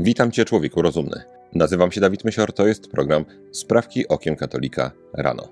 [0.00, 1.22] Witam Cię, człowieku rozumny.
[1.54, 5.48] Nazywam się Dawid Mysior, to jest program Sprawki Okiem Katolika rano.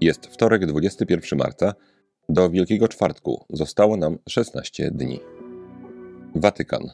[0.00, 1.74] Jest wtorek, 21 marca.
[2.28, 5.20] Do Wielkiego Czwartku zostało nam 16 dni.
[6.34, 6.90] Watykan.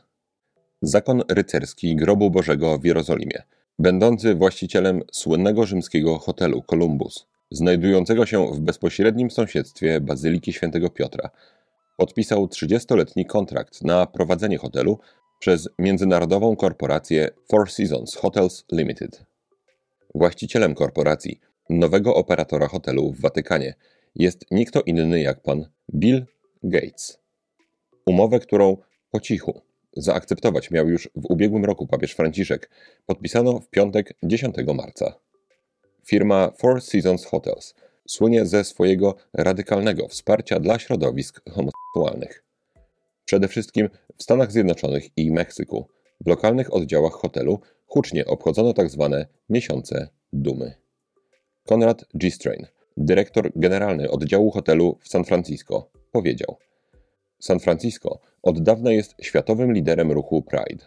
[0.82, 3.42] Zakon rycerski Grobu Bożego w Jerozolimie,
[3.78, 11.30] będący właścicielem słynnego rzymskiego hotelu Columbus, znajdującego się w bezpośrednim sąsiedztwie Bazyliki Świętego Piotra,
[11.96, 14.98] podpisał 30-letni kontrakt na prowadzenie hotelu
[15.40, 19.24] przez międzynarodową korporację Four Seasons Hotels Limited.
[20.14, 21.40] Właścicielem korporacji,
[21.70, 23.74] nowego operatora hotelu w Watykanie,
[24.14, 26.26] jest nikt inny jak pan Bill
[26.62, 27.18] Gates.
[28.06, 28.76] Umowę, którą
[29.10, 29.62] po cichu
[29.96, 32.70] zaakceptować miał już w ubiegłym roku papież Franciszek,
[33.06, 35.14] podpisano w piątek 10 marca.
[36.06, 37.74] Firma Four Seasons Hotels
[38.08, 42.49] słynie ze swojego radykalnego wsparcia dla środowisk homoseksualnych.
[43.30, 45.88] Przede wszystkim w Stanach Zjednoczonych i Meksyku,
[46.20, 49.08] w lokalnych oddziałach hotelu hucznie obchodzono tzw.
[49.12, 50.74] Tak miesiące dumy.
[51.66, 52.30] Konrad G.
[52.96, 56.56] dyrektor generalny oddziału hotelu w San Francisco, powiedział:
[57.38, 60.84] San Francisco od dawna jest światowym liderem ruchu Pride.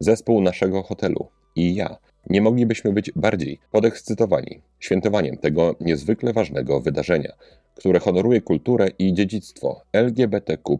[0.00, 1.96] Zespół naszego hotelu i ja
[2.30, 7.32] nie moglibyśmy być bardziej podekscytowani świętowaniem tego niezwykle ważnego wydarzenia,
[7.74, 10.78] które honoruje kulturę i dziedzictwo LGBTQ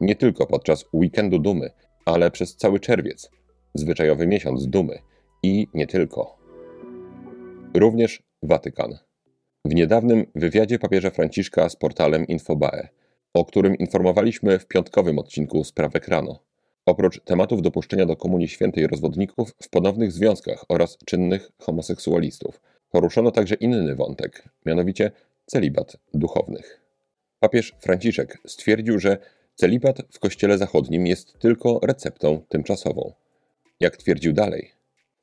[0.00, 1.70] nie tylko podczas weekendu dumy,
[2.04, 3.30] ale przez cały czerwiec,
[3.74, 4.98] zwyczajowy miesiąc dumy
[5.42, 6.38] i nie tylko.
[7.76, 8.98] Również Watykan.
[9.64, 12.88] W niedawnym wywiadzie papieża Franciszka z portalem Infobae,
[13.34, 16.38] o którym informowaliśmy w piątkowym odcinku Sprawek Rano,
[16.86, 23.54] oprócz tematów dopuszczenia do Komunii Świętej rozwodników w ponownych związkach oraz czynnych homoseksualistów, poruszono także
[23.54, 25.10] inny wątek, mianowicie
[25.46, 26.80] celibat duchownych.
[27.40, 29.18] Papież Franciszek stwierdził, że
[29.56, 33.12] Celibat w Kościele Zachodnim jest tylko receptą tymczasową.
[33.80, 34.72] Jak twierdził dalej,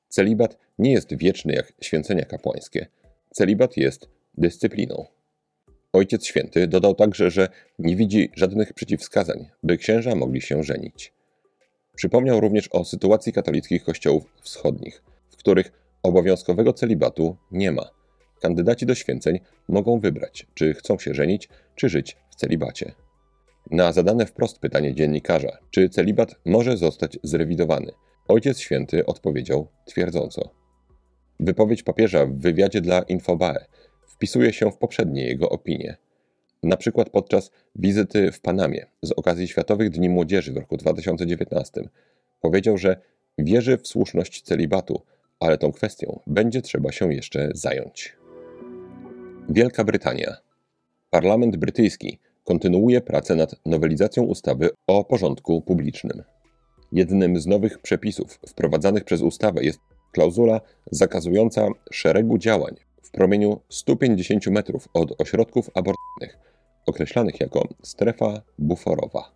[0.09, 2.87] celibat nie jest wieczny jak święcenia kapłańskie.
[3.31, 5.05] Celibat jest dyscypliną.
[5.93, 11.13] Ojciec Święty dodał także, że nie widzi żadnych przeciwwskazań, by księża mogli się żenić.
[11.95, 15.71] Przypomniał również o sytuacji katolickich kościołów wschodnich, w których
[16.03, 17.89] obowiązkowego celibatu nie ma.
[18.41, 22.93] Kandydaci do święceń mogą wybrać, czy chcą się żenić, czy żyć w celibacie.
[23.71, 27.91] Na zadane wprost pytanie dziennikarza, czy celibat może zostać zrewidowany,
[28.27, 30.49] Ojciec Święty odpowiedział twierdząco.
[31.39, 33.65] Wypowiedź papieża w wywiadzie dla Infobae
[34.07, 35.97] wpisuje się w poprzednie jego opinie.
[36.63, 41.89] Na przykład podczas wizyty w Panamie z okazji Światowych Dni Młodzieży w roku 2019
[42.41, 43.01] powiedział, że
[43.37, 45.01] wierzy w słuszność celibatu,
[45.39, 48.17] ale tą kwestią będzie trzeba się jeszcze zająć.
[49.49, 50.37] Wielka Brytania.
[51.09, 56.23] Parlament brytyjski kontynuuje pracę nad nowelizacją ustawy o porządku publicznym.
[56.91, 59.79] Jednym z nowych przepisów wprowadzanych przez ustawę jest
[60.11, 66.37] klauzula zakazująca szeregu działań w promieniu 150 metrów od ośrodków aborcyjnych,
[66.85, 69.31] określanych jako strefa buforowa.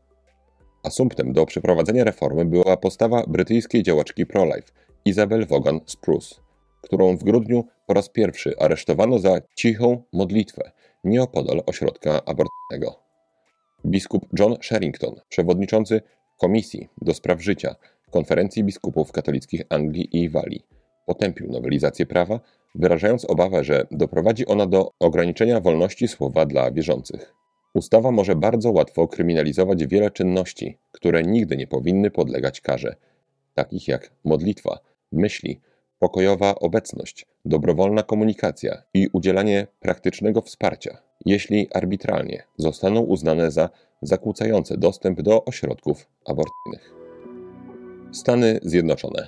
[0.83, 4.71] Asumptem do przeprowadzenia reformy była postawa brytyjskiej działaczki pro-life
[5.05, 6.35] Isabel Vaughan Spruce,
[6.81, 10.71] którą w grudniu po raz pierwszy aresztowano za cichą modlitwę
[11.05, 12.99] nieopodal ośrodka aborcyjnego.
[13.85, 16.01] Biskup John Sherrington, przewodniczący
[16.37, 17.75] Komisji do Spraw Życia
[18.11, 20.65] Konferencji Biskupów Katolickich Anglii i Walii,
[21.05, 22.39] potępił nowelizację prawa,
[22.75, 27.33] wyrażając obawę, że doprowadzi ona do ograniczenia wolności słowa dla wierzących.
[27.73, 32.95] Ustawa może bardzo łatwo kryminalizować wiele czynności, które nigdy nie powinny podlegać karze,
[33.53, 34.79] takich jak modlitwa,
[35.11, 35.61] myśli,
[35.99, 43.69] pokojowa obecność, dobrowolna komunikacja i udzielanie praktycznego wsparcia, jeśli arbitralnie zostaną uznane za
[44.01, 46.93] zakłócające dostęp do ośrodków aborcyjnych.
[48.11, 49.27] Stany Zjednoczone.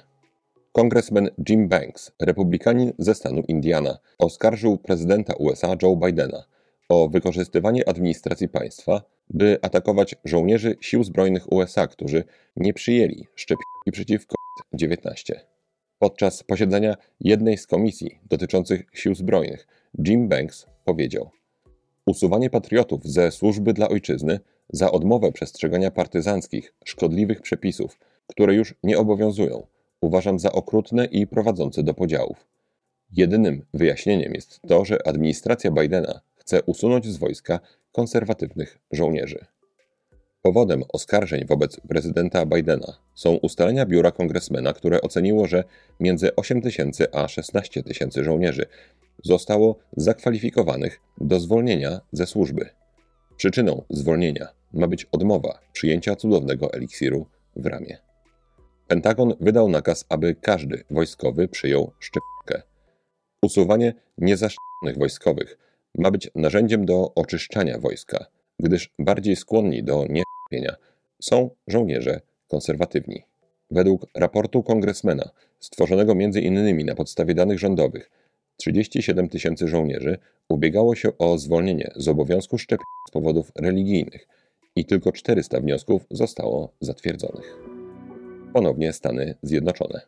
[0.72, 6.44] Kongresmen Jim Banks, republikanin ze stanu Indiana, oskarżył prezydenta USA Joe Bidena
[6.90, 12.24] o wykorzystywanie administracji państwa, by atakować żołnierzy sił zbrojnych USA, którzy
[12.56, 15.34] nie przyjęli szczepionki przeciw COVID-19.
[16.00, 19.68] Podczas posiedzenia jednej z komisji dotyczących sił zbrojnych,
[20.08, 21.30] Jim Banks powiedział:
[22.06, 24.40] Usuwanie patriotów ze służby dla ojczyzny
[24.70, 29.68] za odmowę przestrzegania partyzanckich, szkodliwych przepisów, które już nie obowiązują,
[30.02, 32.48] uważam za okrutne i prowadzące do podziałów.
[33.12, 37.60] Jedynym wyjaśnieniem jest to, że administracja Bidena chce usunąć z wojska
[37.92, 39.46] konserwatywnych żołnierzy.
[40.48, 45.64] Powodem oskarżeń wobec prezydenta Bidena są ustalenia biura kongresmena, które oceniło, że
[46.00, 48.66] między 8 tysięcy a 16 tysięcy żołnierzy
[49.24, 52.70] zostało zakwalifikowanych do zwolnienia ze służby.
[53.38, 57.98] Przyczyną zwolnienia ma być odmowa przyjęcia cudownego eliksiru w ramię.
[58.88, 62.70] Pentagon wydał nakaz, aby każdy wojskowy przyjął szczepionkę.
[63.42, 65.58] Usuwanie niezaszczepionych wojskowych
[65.98, 68.26] ma być narzędziem do oczyszczania wojska,
[68.60, 70.06] gdyż bardziej skłonni do
[71.22, 73.24] są żołnierze konserwatywni.
[73.72, 75.30] Według raportu kongresmena,
[75.60, 76.86] stworzonego m.in.
[76.86, 78.12] na podstawie danych rządowych,
[78.58, 80.18] 37 tysięcy żołnierzy
[80.50, 84.28] ubiegało się o zwolnienie z obowiązku szczepienia z powodów religijnych
[84.76, 87.58] i tylko 400 wniosków zostało zatwierdzonych.
[88.54, 90.02] Ponownie Stany Zjednoczone.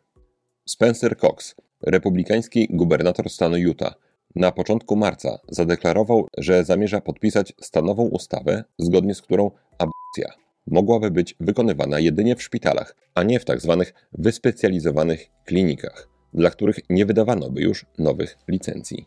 [0.66, 3.94] Spencer Cox, republikański gubernator stanu Utah,
[4.36, 11.36] na początku marca zadeklarował, że zamierza podpisać stanową ustawę, zgodnie z którą aborcja mogłaby być
[11.40, 13.76] wykonywana jedynie w szpitalach, a nie w tzw.
[13.78, 19.06] Tak wyspecjalizowanych klinikach, dla których nie wydawano by już nowych licencji.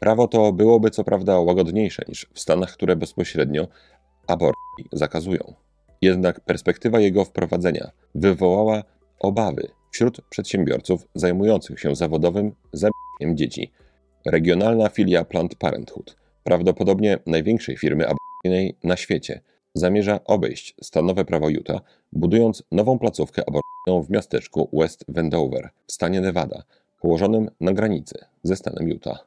[0.00, 3.68] Prawo to byłoby co prawda łagodniejsze niż w Stanach, które bezpośrednio
[4.26, 5.54] aborcji zakazują.
[6.02, 8.82] Jednak perspektywa jego wprowadzenia wywołała
[9.20, 13.72] obawy wśród przedsiębiorców zajmujących się zawodowym zabijaniem dzieci.
[14.26, 19.40] Regionalna filia Planned Parenthood, prawdopodobnie największej firmy aborcyjnej na świecie,
[19.74, 21.80] zamierza obejść stanowe prawo Utah,
[22.12, 26.62] budując nową placówkę aborcyjną w miasteczku West Wendover w stanie Nevada,
[27.00, 29.26] położonym na granicy ze stanem Utah.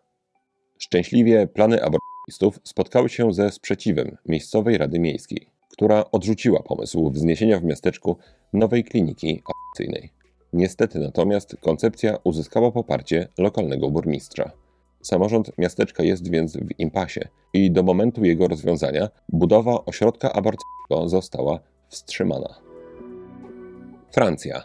[0.77, 7.63] Szczęśliwie plany aborcjonistów spotkały się ze sprzeciwem miejscowej rady miejskiej, która odrzuciła pomysł wzniesienia w
[7.63, 8.17] miasteczku
[8.53, 10.11] nowej kliniki aborcyjnej.
[10.53, 14.66] Niestety natomiast koncepcja uzyskała poparcie lokalnego burmistrza.
[15.01, 21.59] Samorząd miasteczka jest więc w impasie i do momentu jego rozwiązania budowa ośrodka aborcyjnego została
[21.89, 22.55] wstrzymana.
[24.11, 24.63] Francja.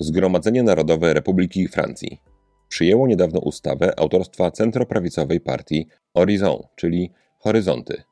[0.00, 2.20] Zgromadzenie Narodowe Republiki Francji
[2.68, 8.02] przyjęło niedawno ustawę autorstwa centroprawicowej partii Horizon, czyli Horyzonty.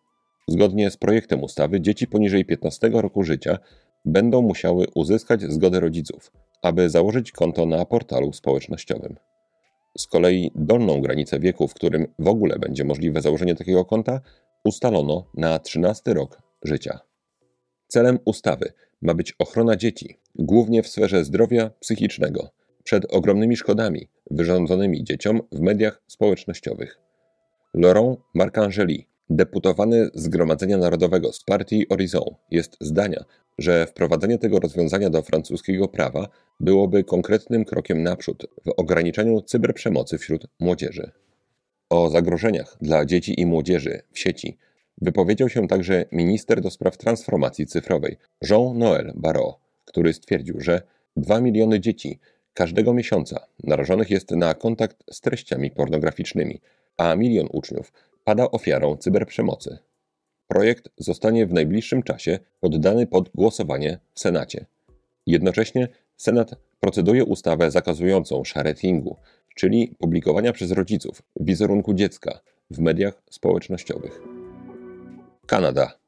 [0.49, 3.59] Zgodnie z projektem ustawy dzieci poniżej 15 roku życia
[4.05, 6.33] będą musiały uzyskać zgodę rodziców,
[6.63, 9.17] aby założyć konto na portalu społecznościowym.
[9.99, 14.21] Z kolei dolną granicę wieku, w którym w ogóle będzie możliwe założenie takiego konta,
[14.65, 17.01] ustalono na 13 rok życia.
[17.89, 18.73] Celem ustawy
[19.03, 22.51] ma być ochrona dzieci, głównie w sferze zdrowia psychicznego,
[22.85, 26.99] przed ogromnymi szkodami wyrządzonymi dzieciom w mediach społecznościowych.
[27.75, 33.25] Laurent Marcangeli, deputowany Zgromadzenia Narodowego z partii Horizon, jest zdania,
[33.61, 36.29] że wprowadzenie tego rozwiązania do francuskiego prawa
[36.61, 41.11] byłoby konkretnym krokiem naprzód w ograniczeniu cyberprzemocy wśród młodzieży.
[41.91, 44.59] O zagrożeniach dla dzieci i młodzieży w sieci
[45.01, 48.17] wypowiedział się także minister do spraw transformacji cyfrowej
[48.51, 50.83] Jean-Noël Barrot, który stwierdził, że
[51.17, 52.19] 2 miliony dzieci
[52.55, 56.61] każdego miesiąca narażonych jest na kontakt z treściami pornograficznymi,
[56.97, 57.93] a milion uczniów
[58.25, 59.79] pada ofiarą cyberprzemocy.
[60.51, 64.67] Projekt zostanie w najbliższym czasie poddany pod głosowanie w Senacie.
[65.27, 69.17] Jednocześnie Senat proceduje ustawę zakazującą sharetingu,
[69.55, 74.21] czyli publikowania przez rodziców wizerunku dziecka w mediach społecznościowych.
[75.47, 75.99] Kanada.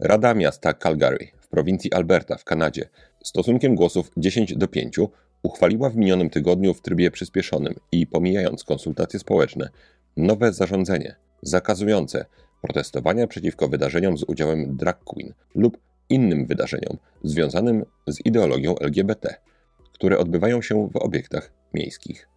[0.00, 2.88] Rada Miasta Calgary w prowincji Alberta w Kanadzie
[3.24, 4.96] stosunkiem głosów 10 do 5
[5.42, 9.68] uchwaliła w minionym tygodniu w trybie przyspieszonym i pomijając konsultacje społeczne
[10.16, 12.24] nowe zarządzenie zakazujące
[12.62, 19.34] protestowania przeciwko wydarzeniom z udziałem drag queen lub innym wydarzeniom związanym z ideologią LGBT,
[19.92, 22.28] które odbywają się w obiektach miejskich.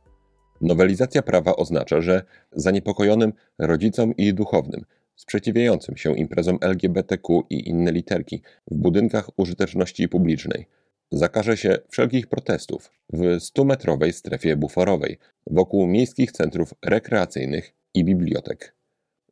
[0.62, 4.86] Nowelizacja prawa oznacza, że zaniepokojonym rodzicom i duchownym
[5.16, 10.68] sprzeciwiającym się imprezom LGBTQ i inne literki w budynkach użyteczności publicznej
[11.12, 18.79] zakaże się wszelkich protestów w 100-metrowej strefie buforowej wokół miejskich centrów rekreacyjnych i bibliotek.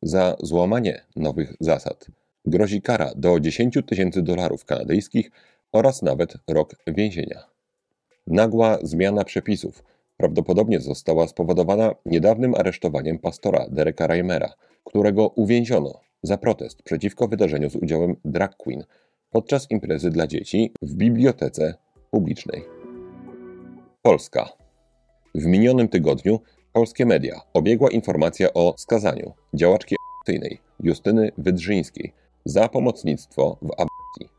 [0.02, 2.06] Za złamanie nowych zasad
[2.44, 5.30] grozi kara do 10 tysięcy dolarów kanadyjskich
[5.72, 7.44] oraz nawet rok więzienia.
[8.26, 9.84] Nagła zmiana przepisów
[10.16, 14.52] prawdopodobnie została spowodowana niedawnym aresztowaniem pastora Dereka Reimera,
[14.84, 18.84] którego uwięziono za protest przeciwko wydarzeniu z udziałem drag queen
[19.30, 21.74] podczas imprezy dla dzieci w bibliotece
[22.10, 22.62] publicznej.
[24.02, 24.48] Polska.
[25.34, 26.40] W minionym tygodniu
[26.78, 32.12] polskie media obiegła informacja o skazaniu działaczki akcyjnej Justyny Wydrzyńskiej
[32.44, 34.36] za pomocnictwo w aborcji.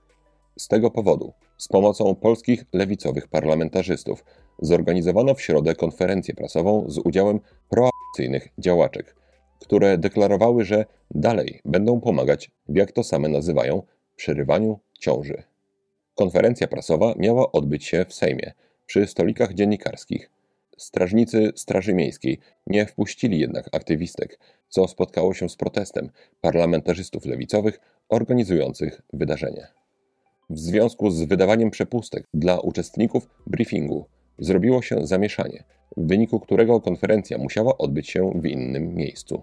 [0.58, 4.26] Z tego powodu, z pomocą polskich lewicowych parlamentarzystów,
[4.60, 9.16] zorganizowano w środę konferencję prasową z udziałem proakcyjnych działaczek,
[9.60, 13.84] które deklarowały, że dalej będą pomagać w jak to same nazywają
[14.16, 15.44] przerywaniu ciąży.
[16.16, 18.52] Konferencja prasowa miała odbyć się w Sejmie,
[18.86, 20.39] przy stolikach dziennikarskich.
[20.80, 26.10] Strażnicy Straży Miejskiej nie wpuścili jednak aktywistek, co spotkało się z protestem
[26.42, 29.68] parlamentarzystów lewicowych organizujących wydarzenie.
[30.50, 34.06] w związku z wydawaniem przepustek dla uczestników briefingu
[34.40, 35.64] zrobiło się zamieszanie,
[35.98, 39.42] w wyniku którego konferencja musiała odbyć się w innym miejscu.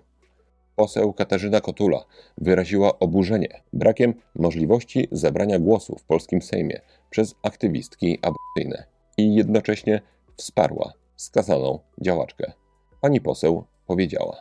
[0.77, 2.05] Poseł Katarzyna Kotula
[2.39, 8.87] wyraziła oburzenie brakiem możliwości zabrania głosu w polskim Sejmie przez aktywistki aborcyjne
[9.19, 10.01] i jednocześnie
[10.37, 12.53] wsparła skazaną działaczkę.
[13.01, 14.37] Pani poseł powiedziała: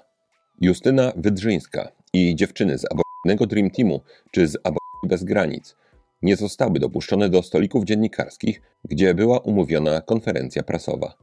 [0.62, 4.02] Justyna Wydrzyńska i dziewczyny z aborcyjnego Dream Teamu
[4.32, 5.76] czy z Aborcji Bez Granic
[6.22, 11.18] nie zostały dopuszczone do stolików dziennikarskich, gdzie była umówiona konferencja prasowa.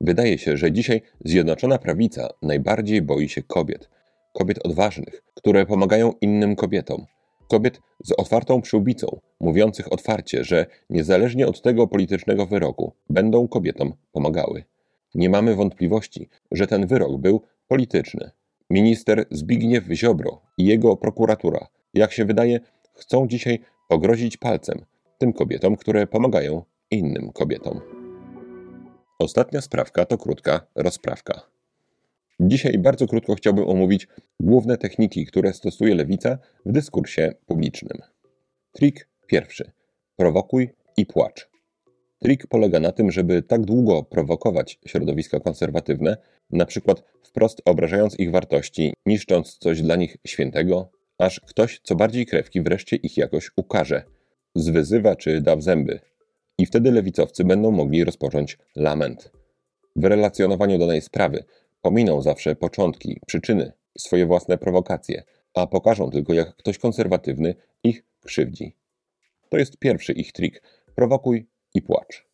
[0.00, 3.90] Wydaje się, że dzisiaj Zjednoczona Prawica najbardziej boi się kobiet,
[4.32, 7.06] kobiet odważnych, które pomagają innym kobietom,
[7.48, 14.64] kobiet z otwartą przyłbicą, mówiących otwarcie, że niezależnie od tego politycznego wyroku będą kobietom pomagały.
[15.14, 18.30] Nie mamy wątpliwości, że ten wyrok był polityczny.
[18.70, 22.60] Minister Zbigniew Ziobro i jego prokuratura, jak się wydaje,
[22.94, 24.84] chcą dzisiaj pogrozić palcem
[25.18, 27.80] tym kobietom, które pomagają innym kobietom.
[29.18, 31.42] Ostatnia sprawka to krótka rozprawka.
[32.40, 34.08] Dzisiaj bardzo krótko chciałbym omówić
[34.40, 37.98] główne techniki, które stosuje lewica w dyskursie publicznym.
[38.72, 39.70] Trik pierwszy:
[40.16, 41.53] prowokuj i płacz.
[42.24, 46.16] Trik polega na tym, żeby tak długo prowokować środowiska konserwatywne,
[46.50, 52.26] na przykład wprost obrażając ich wartości, niszcząc coś dla nich świętego, aż ktoś co bardziej
[52.26, 54.02] krewki wreszcie ich jakoś ukaże,
[54.54, 56.00] zwyzywa czy da w zęby.
[56.58, 59.30] I wtedy lewicowcy będą mogli rozpocząć lament.
[59.96, 61.44] W relacjonowaniu danej sprawy
[61.82, 65.22] pominą zawsze początki, przyczyny, swoje własne prowokacje,
[65.54, 68.76] a pokażą tylko, jak ktoś konserwatywny ich krzywdzi.
[69.48, 70.62] To jest pierwszy ich trik:
[70.94, 72.26] prowokuj i płacz.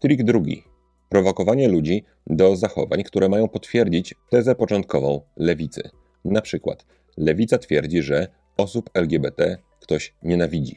[0.00, 0.64] Trik drugi:
[1.08, 5.90] prowokowanie ludzi do zachowań, które mają potwierdzić tezę początkową lewicy.
[6.24, 10.76] Na przykład, lewica twierdzi, że osób LGBT ktoś nienawidzi.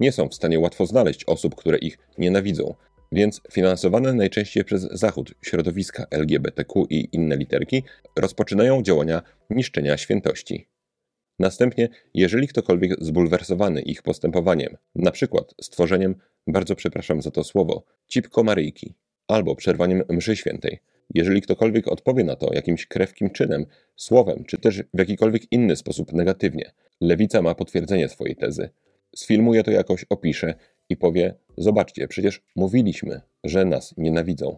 [0.00, 2.74] Nie są w stanie łatwo znaleźć osób, które ich nienawidzą,
[3.12, 7.82] więc finansowane najczęściej przez Zachód środowiska LGBTQ i inne literki
[8.18, 10.68] rozpoczynają działania niszczenia świętości.
[11.38, 16.14] Następnie, jeżeli ktokolwiek zbulwersowany ich postępowaniem, na przykład stworzeniem,
[16.46, 18.94] bardzo przepraszam za to słowo, cipko Maryjki,
[19.28, 20.78] albo przerwaniem mszy świętej,
[21.14, 26.12] jeżeli ktokolwiek odpowie na to jakimś krewkim czynem, słowem, czy też w jakikolwiek inny sposób
[26.12, 28.70] negatywnie, lewica ma potwierdzenie swojej tezy.
[29.16, 30.54] Sfilmuje to jakoś, opisze
[30.88, 34.56] i powie: Zobaczcie, przecież mówiliśmy, że nas nienawidzą.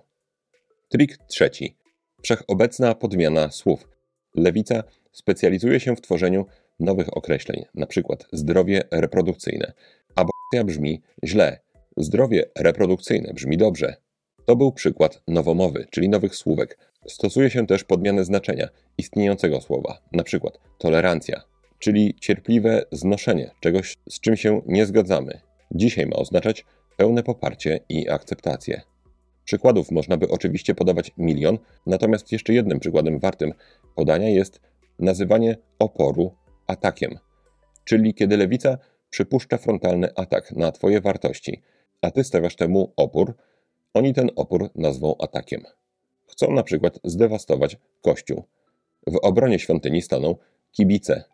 [0.89, 1.77] Trik trzeci.
[2.23, 3.89] Wszechobecna podmiana słów.
[4.35, 6.47] Lewica specjalizuje się w tworzeniu
[6.81, 8.03] nowych określeń, np.
[8.33, 9.73] zdrowie reprodukcyjne.
[10.15, 11.61] Aborcja brzmi źle,
[11.97, 13.97] zdrowie reprodukcyjne brzmi dobrze.
[14.47, 16.79] To był przykład nowomowy, czyli nowych słówek.
[17.07, 20.39] Stosuje się też podmianę znaczenia istniejącego słowa, np.
[20.79, 21.43] tolerancja,
[21.79, 25.41] czyli cierpliwe znoszenie czegoś, z czym się nie zgadzamy.
[25.71, 26.65] Dzisiaj ma oznaczać
[26.97, 28.83] pełne poparcie i akceptację.
[29.45, 33.53] Przykładów można by oczywiście podawać milion, natomiast jeszcze jednym przykładem wartym
[33.95, 34.61] podania jest
[34.99, 36.35] nazywanie oporu
[36.67, 37.19] atakiem,
[37.85, 38.79] czyli kiedy lewica
[39.11, 41.63] przypuszcza frontalny atak na Twoje wartości,
[42.05, 43.35] a Ty stawiasz temu opór,
[43.95, 45.63] oni ten opór nazwą atakiem.
[46.27, 48.45] Chcą na przykład zdewastować kościół.
[49.07, 50.37] W obronie świątyni staną
[50.73, 51.25] kibice.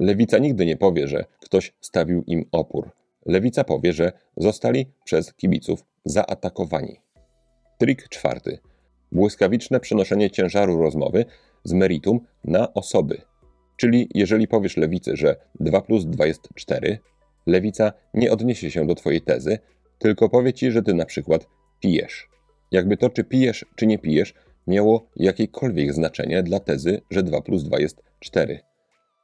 [0.00, 2.90] Lewica nigdy nie powie, że ktoś stawił im opór.
[3.26, 7.00] Lewica powie, że zostali przez kibiców zaatakowani.
[7.78, 8.58] Trik czwarty.
[9.12, 11.24] Błyskawiczne przenoszenie ciężaru rozmowy
[11.64, 13.22] z meritum na osoby.
[13.76, 16.98] Czyli jeżeli powiesz lewicy, że 2 plus 2 jest 4,
[17.46, 19.58] lewica nie odniesie się do twojej tezy,
[19.98, 21.48] tylko powie ci, że ty na przykład
[21.80, 22.28] pijesz.
[22.70, 24.34] Jakby to, czy pijesz, czy nie pijesz,
[24.66, 28.60] miało jakiekolwiek znaczenie dla tezy, że 2 plus 2 jest 4.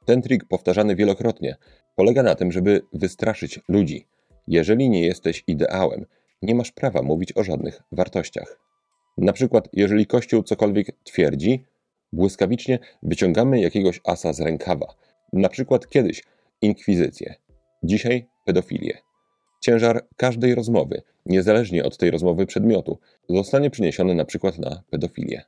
[0.05, 1.55] Ten trik powtarzany wielokrotnie
[1.95, 4.07] polega na tym, żeby wystraszyć ludzi.
[4.47, 6.05] Jeżeli nie jesteś ideałem,
[6.41, 8.59] nie masz prawa mówić o żadnych wartościach.
[9.17, 11.63] Na przykład, jeżeli Kościół cokolwiek twierdzi,
[12.13, 14.95] błyskawicznie wyciągamy jakiegoś asa z rękawa.
[15.33, 16.23] Na przykład kiedyś
[16.61, 17.35] inkwizycję,
[17.83, 18.97] dzisiaj pedofilię.
[19.65, 25.41] Ciężar każdej rozmowy, niezależnie od tej rozmowy przedmiotu, zostanie przeniesiony na przykład na pedofilię.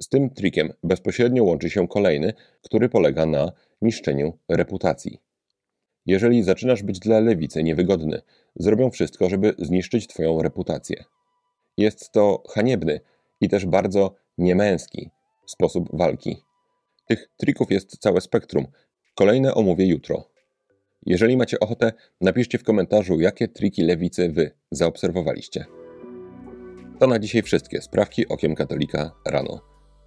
[0.00, 3.52] Z tym trikiem bezpośrednio łączy się kolejny, który polega na
[3.82, 5.18] niszczeniu reputacji.
[6.06, 8.22] Jeżeli zaczynasz być dla lewicy niewygodny,
[8.56, 11.04] zrobią wszystko, żeby zniszczyć Twoją reputację.
[11.76, 13.00] Jest to haniebny
[13.40, 15.10] i też bardzo niemęski
[15.46, 16.36] sposób walki.
[17.08, 18.66] Tych trików jest całe spektrum.
[19.14, 20.37] Kolejne omówię jutro.
[21.08, 25.64] Jeżeli macie ochotę, napiszcie w komentarzu, jakie triki lewicy wy zaobserwowaliście.
[26.98, 29.60] To na dzisiaj wszystkie sprawki okiem katolika rano.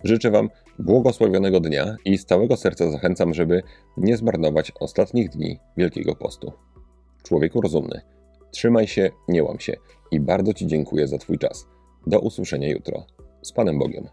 [0.03, 3.61] Życzę Wam błogosławionego dnia i z całego serca zachęcam, żeby
[3.97, 6.53] nie zmarnować ostatnich dni Wielkiego Postu.
[7.23, 8.01] Człowieku rozumny,
[8.51, 9.73] Trzymaj się, nie łam się
[10.11, 11.67] i bardzo Ci dziękuję za Twój czas.
[12.07, 13.05] Do usłyszenia jutro.
[13.41, 14.07] Z Panem Bogiem.